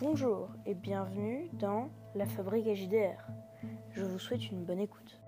[0.00, 3.18] Bonjour et bienvenue dans la fabrique HDR.
[3.90, 5.20] Je vous souhaite une bonne écoute.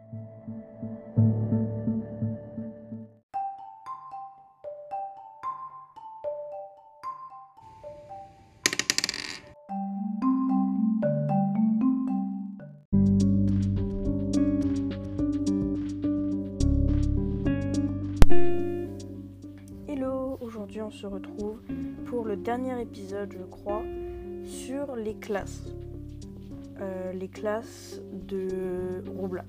[19.89, 21.61] Hello, aujourd'hui on se retrouve
[22.07, 23.82] pour le dernier épisode, je crois,
[24.50, 25.63] sur les classes.
[26.81, 29.45] Euh, les classes de Roublard.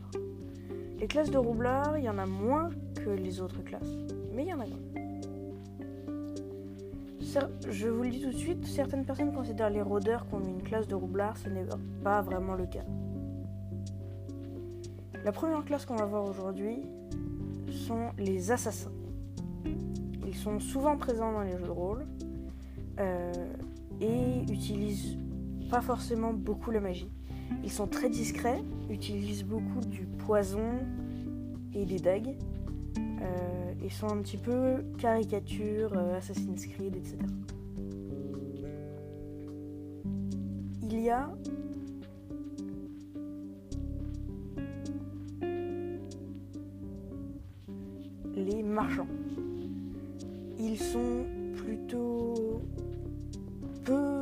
[0.99, 3.97] Les classes de Roublard, il y en a moins que les autres classes,
[4.33, 4.81] mais il y en a quand
[7.69, 10.87] Je vous le dis tout de suite, certaines personnes considèrent les rôdeurs comme une classe
[10.87, 11.65] de Roublard, ce n'est
[12.03, 12.85] pas vraiment le cas.
[15.23, 16.81] La première classe qu'on va voir aujourd'hui
[17.71, 18.91] sont les assassins.
[20.27, 22.05] Ils sont souvent présents dans les jeux de rôle
[22.99, 23.30] euh,
[24.49, 25.17] utilisent
[25.69, 27.09] pas forcément beaucoup la magie.
[27.63, 30.79] Ils sont très discrets, utilisent beaucoup du poison
[31.73, 32.35] et des dagues
[32.97, 37.17] euh, et sont un petit peu caricature, euh, Assassin's Creed, etc.
[40.83, 41.29] Il y a
[48.35, 49.07] les marchands.
[50.59, 51.25] Ils sont
[51.55, 52.61] plutôt
[53.83, 54.20] peu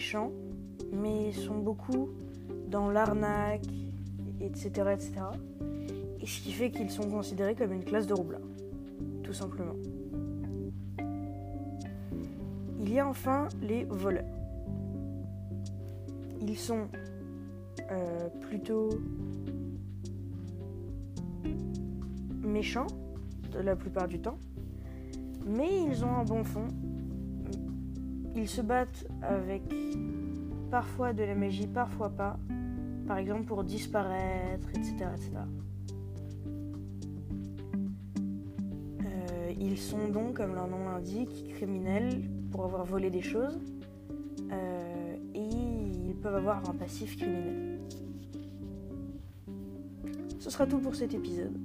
[0.00, 0.32] méchants,
[0.94, 2.08] mais sont beaucoup
[2.68, 3.66] dans l'arnaque,
[4.40, 5.12] etc., etc.
[6.22, 8.40] Et ce qui fait qu'ils sont considérés comme une classe de roublard,
[9.22, 9.74] tout simplement.
[12.80, 14.24] Il y a enfin les voleurs.
[16.40, 16.88] Ils sont
[17.90, 18.88] euh, plutôt
[22.42, 22.86] méchants
[23.62, 24.38] la plupart du temps,
[25.44, 26.68] mais ils ont un bon fond.
[28.36, 29.62] Ils se battent avec
[30.70, 32.38] parfois de la magie, parfois pas.
[33.06, 34.94] Par exemple pour disparaître, etc.
[35.16, 35.30] etc.
[39.04, 42.22] Euh, ils sont donc, comme leur nom l'indique, criminels
[42.52, 43.58] pour avoir volé des choses.
[44.52, 45.48] Euh, et
[46.08, 47.80] ils peuvent avoir un passif criminel.
[50.38, 51.56] Ce sera tout pour cet épisode.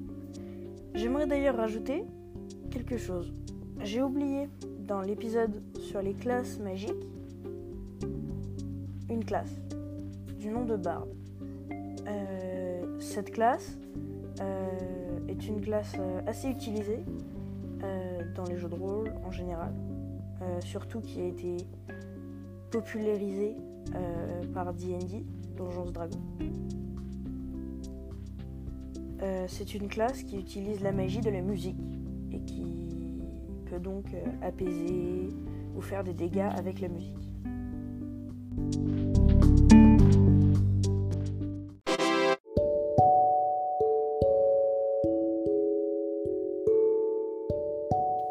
[0.96, 2.04] J'aimerais d'ailleurs rajouter
[2.72, 3.32] quelque chose.
[3.84, 4.50] J'ai oublié
[4.80, 6.92] dans l'épisode sur les classes magiques
[9.10, 9.56] une classe
[10.40, 11.06] du nom de Bard.
[12.08, 13.78] Euh, cette classe
[14.42, 17.00] euh, est une classe euh, assez utilisée
[18.36, 19.72] dans les jeux de rôle en général,
[20.62, 21.58] surtout qui a été
[22.72, 23.56] popularisée
[24.56, 25.24] par D&D,
[25.56, 26.18] Donjons Dragons.
[29.48, 31.78] C'est une classe qui utilise la magie de la musique
[32.32, 32.64] et qui
[33.66, 35.30] peut donc euh, apaiser
[35.76, 37.14] ou faire des dégâts avec la musique.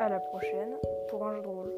[0.01, 0.77] À la prochaine
[1.09, 1.73] pour un jeu de rôle.